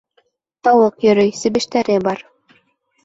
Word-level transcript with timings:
Тауыҡ 0.67 1.05
йөрөй, 1.07 1.31
себештәре 1.43 1.99
бар. 2.09 2.25